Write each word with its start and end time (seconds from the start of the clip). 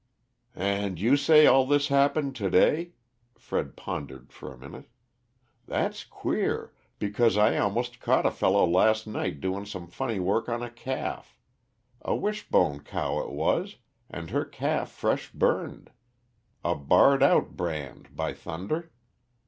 "And 0.55 0.99
you 0.99 1.15
say 1.15 1.45
all 1.45 1.63
this 1.67 1.89
happened 1.89 2.35
to 2.37 2.49
day?" 2.49 2.93
Fred 3.37 3.75
pondered 3.77 4.33
for 4.33 4.51
a 4.51 4.57
minute. 4.57 4.89
"That's 5.67 6.03
queer, 6.05 6.73
because 6.97 7.37
I 7.37 7.57
almost 7.57 7.99
caught 7.99 8.25
a 8.25 8.31
fellow 8.31 8.65
last 8.67 9.05
night 9.05 9.39
doing 9.39 9.67
some 9.67 9.85
funny 9.85 10.19
work 10.19 10.49
on 10.49 10.63
a 10.63 10.71
calf. 10.71 11.37
A 12.01 12.15
Wishbone 12.15 12.79
cow 12.79 13.19
it 13.19 13.29
was, 13.29 13.75
and 14.09 14.31
her 14.31 14.43
calf 14.43 14.89
fresh 14.89 15.31
burned 15.31 15.91
a 16.65 16.73
barred 16.73 17.21
out 17.21 17.55
brand, 17.55 18.15
by 18.15 18.33
thunder! 18.33 18.91